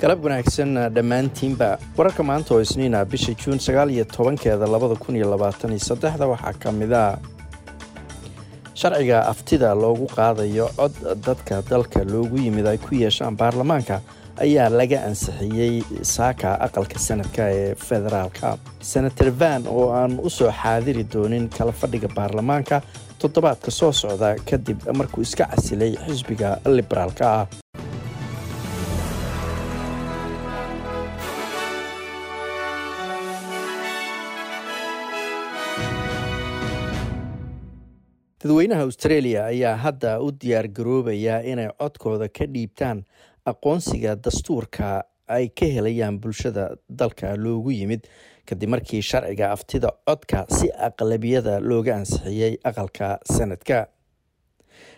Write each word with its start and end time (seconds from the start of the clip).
galab 0.00 0.20
wanaagsan 0.24 0.72
dhammaantiinba 0.96 1.68
wararka 1.98 2.22
maanta 2.30 2.54
oo 2.54 2.60
isniina 2.66 3.04
bisha 3.12 3.32
juun 3.42 3.58
sagaal 3.66 3.90
tobankeeda 4.16 4.66
labada 4.74 4.96
kun 5.02 5.16
iyo 5.16 5.30
labaatan 5.30 5.70
iyo 5.76 5.80
saddexda 5.88 6.26
waxaa 6.32 6.52
ka 6.62 6.72
mid 6.72 6.92
a 6.92 7.18
sharciga 8.80 9.18
aftida 9.32 9.74
loogu 9.74 10.06
qaadayo 10.16 10.68
cod 10.76 10.94
dadka 11.26 11.62
dalka 11.70 12.04
loogu 12.04 12.36
yimid 12.44 12.66
ay 12.66 12.78
ku 12.78 12.94
yeeshaan 12.94 13.36
baarlamaanka 13.36 14.00
ayaa 14.44 14.68
laga 14.68 14.98
ansixiyey 15.08 15.80
saaka 16.14 16.48
aqalka 16.66 16.98
sanadka 16.98 17.42
ee 17.60 17.74
federaalka. 17.74 18.58
Senator 18.80 19.30
van 19.40 19.64
oo 19.66 19.86
aan 19.96 20.20
u 20.20 20.28
soo 20.30 20.52
xaadiri 20.52 21.04
doonin 21.12 21.48
kala 21.48 21.72
fadhiga 21.72 22.08
baarlamaanka 22.18 22.82
toddobaadka 23.18 23.70
soo 23.70 23.92
socda 23.92 24.36
kadib 24.50 24.78
markuu 24.98 25.22
iska 25.24 25.44
casilay 25.52 25.96
xisbiga 26.06 26.50
liberaalka 26.76 27.24
ah 27.40 27.46
dadweynaha 38.42 38.82
australia 38.82 39.44
ayaa 39.46 39.76
hadda 39.76 40.20
u 40.20 40.30
diyaar 40.32 40.68
garoobaya 40.68 41.42
inay 41.52 41.68
codkooda 41.80 42.28
ka 42.28 42.44
dhiibtaan 42.46 43.04
aqoonsiga 43.46 44.16
dastuurka 44.24 45.02
ay 45.28 45.48
ka 45.48 45.66
helayaan 45.66 46.18
bulshada 46.20 46.76
dalka 46.88 47.36
loogu 47.36 47.70
yimid. 47.72 48.04
Kadib 48.46 48.68
markii 48.70 49.00
sharciga 49.02 49.50
aftida 49.56 49.90
codka 50.06 50.44
si 50.50 50.68
aqlabiyada 50.88 51.58
looga 51.60 51.96
ansixiyey 51.96 52.58
aqalka 52.70 53.08
sanadka 53.36 53.86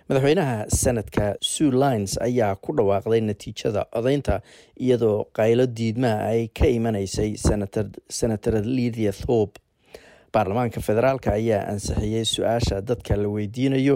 madaxweynaha 0.09 0.67
sanadka 0.83 1.37
sue 1.41 1.71
lines 1.71 2.19
ayaa 2.21 2.57
ku 2.57 2.73
dhawaaqday 2.77 3.21
natiijada 3.31 3.87
codaynta 3.95 4.41
iyadoo 4.81 5.25
qaylo 5.39 5.67
diidmaha 5.79 6.29
ay 6.35 6.49
ka 6.49 6.67
imanaysay 6.67 7.31
senator 8.19 8.57
lidia 8.65 9.13
thorpe 9.13 9.61
baarlamaanka 10.39 10.81
federaalk 10.89 11.27
ayaa 11.39 11.63
ansixiyey 11.73 12.25
su'aasha 12.35 12.81
dadka 12.89 13.17
la 13.23 13.29
weydiinayo 13.37 13.95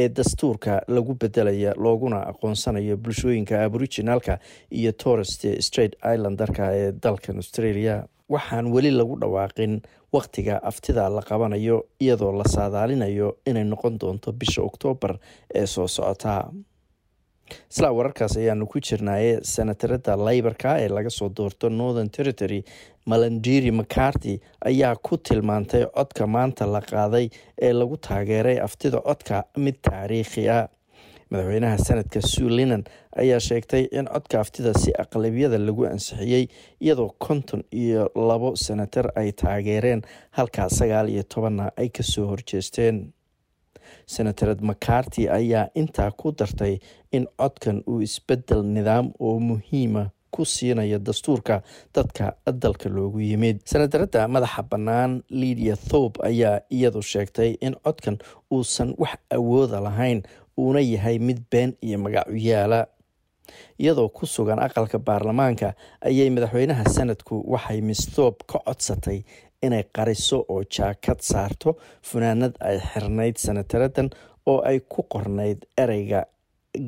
ee 0.00 0.08
dastuurka 0.18 0.72
lagu 0.96 1.14
bedelaya 1.22 1.72
looguna 1.84 2.18
aqoonsanayo 2.30 2.96
bulshooyinka 3.04 3.54
aboriginalka 3.66 4.34
iyo 4.78 4.92
torest 5.04 5.42
straight 5.66 5.94
islandarka 6.14 6.64
ee 6.80 6.92
dalkan 7.04 7.36
australia. 7.42 7.96
Waxaan 8.34 8.66
weli 8.74 8.90
lagu 8.90 9.16
dhawaaqin 9.22 9.72
wakhtiga 10.16 10.54
aftida 10.70 11.04
la 11.16 11.22
qabanayo 11.30 11.76
iyadoo 12.04 12.32
la 12.40 12.44
saadaalinayo 12.54 13.28
inay 13.50 13.64
noqon 13.72 13.94
doonto 14.00 14.32
bisha 14.40 14.62
oktoobar 14.68 15.12
ee 15.54 15.66
soo 15.74 15.86
socota 15.96 16.34
islaa 17.72 17.92
wararkaas 17.98 18.36
ayaanu 18.42 18.66
ku 18.66 18.78
jirnaaye 18.80 19.32
senatarada 19.54 20.16
laybarka 20.26 20.78
ee 20.84 20.88
laga 20.88 21.10
soo 21.10 21.28
doorto 21.28 21.68
northern 21.68 22.10
territory. 22.10 22.64
Malandiri 23.06 23.70
macarty 23.70 24.40
ayaa 24.70 24.96
ku 24.96 25.16
tilmaantay 25.16 25.84
codka 25.96 26.26
maanta 26.26 26.66
la 26.66 26.80
qaaday 26.80 27.26
ee 27.66 27.72
lagu 27.72 27.96
taageeray 27.96 28.58
aftida 28.66 29.00
codka 29.08 29.44
mid 29.64 29.76
taariikhi 29.88 30.48
ah. 30.48 30.68
Madaxweynaha 31.30 31.78
sanadka 31.88 32.20
sulinan 32.20 32.82
ayaa 33.22 33.40
sheegtay 33.40 33.82
in 33.98 34.06
codka 34.14 34.40
aftida 34.40 34.72
si 34.82 34.90
aqlabiyada 35.02 35.58
lagu 35.66 35.84
ansixiyey 35.92 36.44
iyadoo 36.84 37.10
konton 37.26 37.62
iyo 37.72 38.08
labo 38.28 38.50
senatar 38.56 39.06
ay 39.20 39.32
taageereen 39.32 40.02
halkaa 40.38 40.68
sagaal 40.78 41.08
iyo 41.14 41.22
tobanna 41.34 41.70
ay 41.76 41.88
ka 41.88 42.02
soo 42.02 42.26
horjeesteen 42.32 43.12
senatarad 44.06 44.60
macarty 44.70 45.28
ayaa 45.38 45.68
intaa 45.74 46.10
ku 46.10 46.32
dartay 46.38 46.78
in 47.12 47.26
codkan 47.40 47.82
uu 47.86 48.00
isbeddel 48.06 48.62
nidaam 48.76 49.12
oo 49.20 49.38
muhiima 49.40 50.10
ku 50.34 50.42
siinayo 50.44 50.98
dastuurka 50.98 51.62
dadka 51.94 52.34
dalka 52.62 52.88
loogu 52.88 53.20
yimid. 53.20 53.56
Senatarada 53.64 54.26
madaxa 54.28 54.62
bannaan 54.70 55.22
lidia 55.30 55.76
thorpe 55.76 56.18
ayaa 56.26 56.60
iyadu 56.76 57.02
sheegtay 57.02 57.50
in 57.66 57.74
codkan 57.84 58.16
uusan 58.50 58.94
wax 58.98 59.14
awooda 59.36 59.78
lahayn 59.80 60.22
uuna 60.58 60.80
yahay 60.80 61.18
mid 61.18 61.38
been 61.50 61.70
iyo 61.86 61.98
magacuyaala 61.98 62.80
iyadoo 63.78 64.08
ku 64.08 64.26
sugan 64.26 64.58
aqalka 64.66 64.98
baarlamaanka 64.98 65.74
ayay 66.08 66.30
madaxweynaha 66.34 66.84
sanadku 66.96 67.34
waxay 67.52 67.80
miss 67.88 68.02
thorpe 68.14 68.42
ka 68.50 68.58
codsatay 68.66 69.18
inay 69.66 69.84
qariso 69.96 70.38
oo 70.52 70.62
jaakad 70.76 71.20
saarto 71.30 71.70
funaanad 72.08 72.54
ay 72.68 72.76
xirnayd 72.90 73.36
senataradan 73.44 74.08
oo 74.46 74.58
ay 74.70 74.78
ku 74.92 75.02
qornayd 75.12 75.58
ereyga 75.82 76.20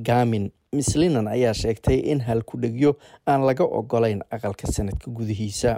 gamin 0.08 0.50
miss 0.76 0.96
linan 1.00 1.28
ayaa 1.28 1.54
sheegtay 1.54 1.98
in 2.12 2.20
halkudhegyo 2.28 2.90
aan 3.30 3.42
laga 3.48 3.64
ogolayn 3.64 4.20
aqalka 4.30 4.66
sanadka 4.76 5.10
gudihiisa. 5.16 5.72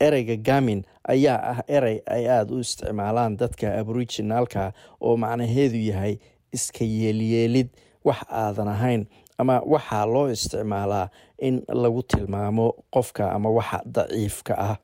Ereyga 0.00 0.36
gamin 0.48 0.80
ayaa 1.08 1.38
ah 1.52 1.58
erey 1.76 1.98
ay 2.14 2.28
aada 2.28 2.52
u 2.54 2.58
isticmaalaan 2.60 3.36
dadka 3.40 3.66
aboriginaalka 3.80 4.72
oo 5.00 5.16
macnaheedu 5.16 5.78
yahay 5.90 6.14
iska 6.52 6.84
yeelyeelid. 6.84 7.68
Wax 8.04 8.20
aadan 8.28 8.68
ahayn 8.68 9.06
ama 9.38 9.56
waxaa 9.72 10.06
loo 10.06 10.26
isticmaalaa 10.34 11.08
in 11.38 11.62
lagu 11.82 12.02
tilmaamo 12.02 12.66
qofka 12.94 13.32
ama 13.36 13.50
waxa 13.58 13.78
daciifka 13.94 14.54
ah 14.68 14.76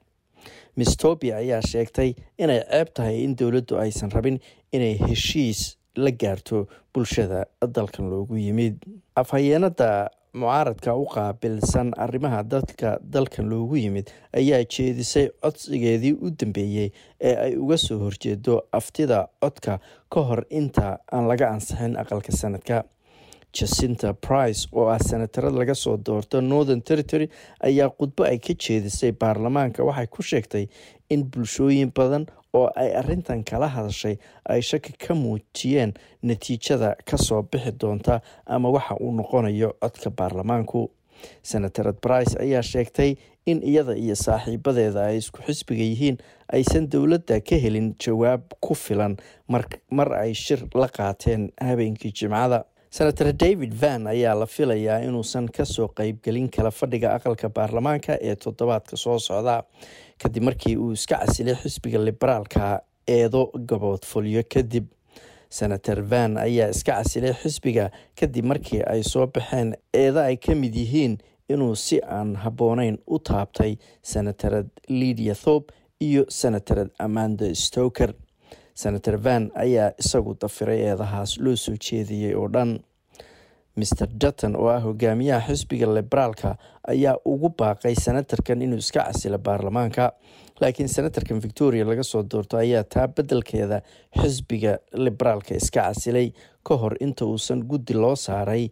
mistopia 0.77 1.37
ayaa 1.43 1.63
sheegtay 1.73 2.11
inay 2.39 2.61
ceeb 2.71 2.89
tahay 2.95 3.17
in 3.25 3.37
dowladdu 3.41 3.79
aysan 3.85 4.11
rabin 4.17 4.39
inay 4.73 4.95
heshiis 5.09 5.61
la 6.05 6.11
gaarto 6.23 6.67
bulshada 6.95 7.45
dalkan 7.77 8.07
loogu 8.13 8.37
yimid. 8.47 8.77
Afhayeenada 9.21 9.89
mucaaradka 10.41 10.95
u 10.95 11.05
qaabilsan 11.15 11.89
arrimaha 12.05 12.43
dadka 12.53 12.91
dalkan 13.15 13.49
loogu 13.53 13.77
yimid 13.83 14.09
ayaa 14.41 14.61
jeedisay 14.75 15.27
codsigeedii 15.45 16.13
u 16.27 16.31
dambeeyey 16.41 16.89
ee 17.29 17.35
ay 17.45 17.53
uga 17.65 17.77
soo 17.87 17.99
horjeedo 18.05 18.55
aftida 18.79 19.19
codka 19.43 19.75
ka 20.15 20.21
hor 20.29 20.45
inta 20.61 20.99
aan 21.13 21.27
laga 21.31 21.49
ansixin 21.55 21.97
aqalka 22.03 22.33
sanadka 22.43 22.85
jacinta 23.53 24.13
price 24.15 24.69
oo 24.73 24.89
ah 24.89 24.99
senatarad 24.99 25.55
laga 25.55 25.75
soo 25.75 25.97
doorto 25.97 26.41
northern 26.41 26.83
territory 26.83 27.29
ayaa 27.61 27.91
khudbo 27.91 28.25
ay 28.25 28.39
ka 28.39 28.55
jeedisay 28.55 29.13
baarlamaanka. 29.13 29.85
Waxay 29.85 30.07
ku 30.07 30.23
sheegtay 30.23 30.67
in 31.11 31.25
bulshooyin 31.31 31.91
badan 31.95 32.27
oo 32.55 32.71
ay 32.77 32.95
arintan 32.95 33.45
kala 33.45 33.69
hadashay 33.69 34.17
ay 34.49 34.61
shaki 34.63 34.93
ka 34.99 35.15
muujiyeen 35.15 35.95
natiijada 36.23 36.95
ka 37.05 37.17
soo 37.19 37.43
bixi 37.43 37.73
doonta 37.73 38.21
ama 38.47 38.71
waxa 38.71 38.95
uu 39.01 39.13
noqonayo 39.13 39.75
codka 39.83 40.11
baarlamaanku. 40.11 40.91
Senatarad 41.43 42.01
brice 42.01 42.39
ayaa 42.41 42.63
sheegtay 42.63 43.17
in 43.47 43.61
iyada 43.63 43.93
iyo 43.97 44.15
saaxiibadeeda 44.17 45.05
ay 45.11 45.17
isku 45.21 45.43
xisbiga 45.43 45.83
yihiin 45.85 46.17
aysan 46.53 46.89
dowladda 46.93 47.41
ka 47.45 47.57
helin 47.61 47.93
jawaab 48.01 48.43
ku 48.61 48.75
filan 48.75 49.17
mar 49.49 50.09
ay 50.17 50.33
shir 50.35 50.61
la 50.75 50.89
qaateen 50.89 51.51
habeenkii 51.61 52.13
jimcada 52.13 52.65
senator 52.91 53.33
david 53.33 53.73
van 53.81 54.07
ayaa 54.07 54.35
la 54.35 54.47
filayaa 54.47 54.99
inuusan 55.07 55.47
ka 55.57 55.65
soo 55.65 55.89
qeybgelin 55.89 56.49
kala 56.51 56.71
fadhiga 56.71 57.13
aqalka 57.15 57.49
baarlamaanka 57.49 58.17
ee 58.21 58.35
toddobaadka 58.37 58.97
soo 58.97 59.19
socda 59.19 59.63
kadib 60.23 60.43
markii 60.49 60.77
uu 60.77 60.93
iska 60.93 61.19
casilay 61.23 61.55
xisbiga 61.63 61.99
liberaalka 62.05 62.81
eedo 63.09 63.45
gaboodfulyo 63.71 64.43
kadib. 64.55 64.87
Senator 65.51 66.03
van 66.11 66.37
ayaa 66.39 66.69
iska 66.75 66.93
casilay 66.99 67.33
xisbiga 67.43 67.91
kadib 68.21 68.45
markii 68.45 68.83
ay 68.93 69.03
soo 69.03 69.27
baxeen 69.27 69.75
eeda 69.95 70.25
ay 70.27 70.37
ka 70.37 70.55
mid 70.55 70.75
yihiin 70.75 71.19
inuu 71.49 71.75
si 71.77 72.01
aan 72.03 72.35
habbooneyn 72.37 72.99
u 73.07 73.19
taabtay 73.19 73.77
senatarad 74.03 74.67
lidia 74.89 75.35
thorpe 75.35 75.75
iyo 76.01 76.25
senatarad 76.29 76.91
amanda 76.99 77.55
stoker. 77.55 78.13
Senator 78.75 79.17
van 79.25 79.51
ayaa 79.55 79.91
isagu 79.99 80.37
dafiray 80.41 80.79
eedahaas 80.91 81.39
loo 81.39 81.57
soo 81.57 81.75
jeediyey 81.77 82.35
oo 82.35 82.49
dhan 82.49 82.79
mr 83.77 84.07
dutton 84.23 84.57
oo 84.57 84.69
ah 84.69 84.81
hogaamiyaha 84.85 85.47
xisbiga 85.49 85.87
liberaalka 85.95 86.57
ayaa 86.89 87.17
ugu 87.25 87.49
baaqay 87.59 87.95
senatarkan 87.95 88.63
inuu 88.63 88.79
iska 88.79 89.05
casilo 89.05 89.39
baarlamaanka. 89.39 90.13
Laakiin 90.61 90.89
senatarkan 90.89 91.41
victoria 91.43 91.85
laga 91.89 92.03
soo 92.03 92.23
doorto 92.33 92.57
ayaa 92.57 92.85
taa 92.85 93.09
beddelkeeda 93.09 93.81
xisbiga 94.21 94.79
liberaalka 94.95 95.55
iska 95.55 95.81
casilay 95.83 96.33
ka 96.67 96.77
hor 96.77 96.95
inta 97.01 97.25
uusan 97.25 97.63
guddi 97.71 97.95
loo 97.95 98.17
saaray 98.17 98.69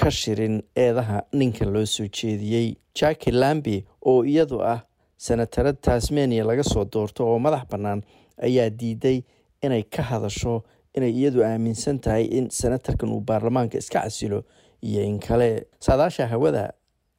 ka 0.00 0.10
shirin 0.10 0.62
eedaha 0.76 1.22
ninkan 1.32 1.72
loo 1.72 1.84
soo 1.86 2.06
jeediyey 2.08 2.74
jacki 3.00 3.32
lambi 3.32 3.84
oo 4.04 4.22
iyadu 4.24 4.60
ah 4.62 4.80
senatarad 5.18 5.76
tasmania 5.80 6.44
laga 6.44 6.62
soo 6.62 6.84
doorto 6.94 7.26
oo 7.28 7.38
madax 7.38 7.64
bannaan 7.70 8.02
ayaa 8.42 8.70
diiday 8.80 9.18
inay 9.62 9.82
ka 9.82 10.02
hadasho 10.02 10.62
inay 10.96 11.12
iyadu 11.20 11.40
aaminsan 11.44 11.98
tahay 12.04 12.24
in 12.38 12.50
senatarkan 12.50 13.08
uu 13.14 13.20
baarlamaanka 13.20 13.78
iska 13.78 14.00
casilo 14.04 14.44
iyo 14.82 15.02
in 15.02 15.18
kale. 15.20 15.66
Saadaasha 15.80 16.26
hawada 16.26 16.72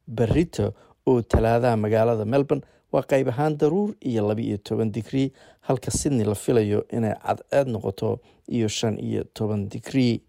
berito 0.08 0.74
oo 1.08 1.22
talaadaha 1.22 1.78
magaalada 1.78 2.26
melbourne 2.26 2.64
waa 2.92 3.04
qayb 3.12 3.28
ahaan 3.30 3.58
daruur 3.58 3.90
iyo 4.10 4.28
laba 4.28 4.42
iyo 4.42 4.58
toban 4.58 4.92
digrii 4.92 5.32
halka 5.68 5.92
sydney 5.92 6.26
la 6.26 6.36
filayo 6.36 6.80
inay 6.98 7.14
cadceed 7.26 7.68
noqoto 7.68 8.20
iyo 8.48 8.68
shan 8.68 8.96
iyo 9.00 9.24
toban 9.34 9.68
digrii 9.70 10.22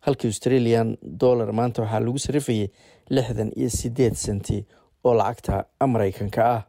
halka 0.00 0.28
australian 0.28 0.96
dollar 1.02 1.52
maanta 1.52 1.82
waxaa 1.82 2.00
lagu 2.00 2.18
sarifayay 2.18 2.68
lixdan 3.10 3.50
iyo 3.56 3.70
sideed 3.70 4.14
senti 4.14 4.64
oo 5.04 5.14
lacagta 5.14 5.64
maraykanka 5.86 6.42
ah 6.54 6.62